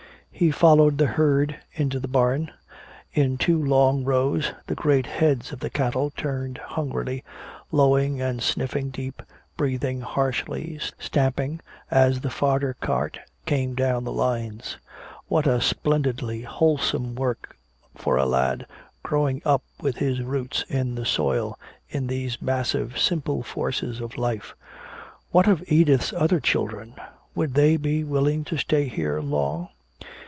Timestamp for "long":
3.63-4.03, 29.19-29.69